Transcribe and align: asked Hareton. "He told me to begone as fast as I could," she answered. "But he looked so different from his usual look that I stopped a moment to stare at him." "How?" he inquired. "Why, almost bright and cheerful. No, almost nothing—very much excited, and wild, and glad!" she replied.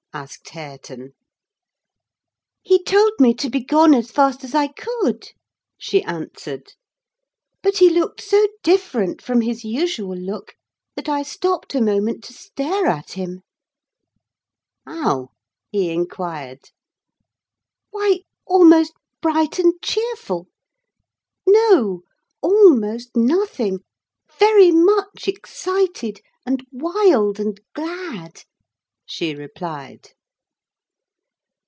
asked 0.13 0.49
Hareton. 0.49 1.13
"He 2.63 2.83
told 2.83 3.13
me 3.21 3.33
to 3.35 3.49
begone 3.49 3.93
as 3.93 4.11
fast 4.11 4.43
as 4.43 4.53
I 4.53 4.67
could," 4.67 5.31
she 5.77 6.03
answered. 6.03 6.73
"But 7.63 7.77
he 7.77 7.89
looked 7.89 8.19
so 8.19 8.45
different 8.61 9.21
from 9.21 9.39
his 9.39 9.63
usual 9.63 10.17
look 10.17 10.55
that 10.97 11.07
I 11.07 11.23
stopped 11.23 11.73
a 11.75 11.81
moment 11.81 12.25
to 12.25 12.33
stare 12.33 12.87
at 12.87 13.11
him." 13.13 13.43
"How?" 14.85 15.29
he 15.69 15.91
inquired. 15.91 16.71
"Why, 17.91 18.23
almost 18.45 18.91
bright 19.21 19.59
and 19.59 19.75
cheerful. 19.81 20.49
No, 21.47 22.01
almost 22.41 23.15
nothing—very 23.15 24.71
much 24.73 25.29
excited, 25.29 26.19
and 26.45 26.65
wild, 26.69 27.39
and 27.39 27.61
glad!" 27.73 28.43
she 29.03 29.35
replied. 29.35 30.07